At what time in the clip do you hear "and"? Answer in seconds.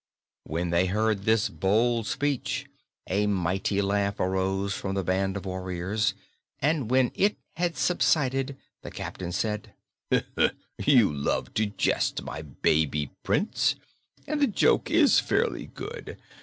6.59-6.89, 14.25-14.41